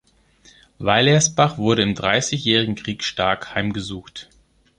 Weilersbach 0.79 1.59
wurde 1.59 1.83
im 1.83 1.93
Dreißigjährigen 1.93 2.73
Krieg 2.73 3.03
stark 3.03 3.53
heimgesucht. 3.53 4.29